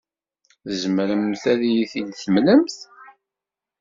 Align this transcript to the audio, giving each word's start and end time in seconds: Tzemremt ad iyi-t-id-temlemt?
Tzemremt 0.69 1.43
ad 1.51 1.61
iyi-t-id-temlemt? 1.69 2.77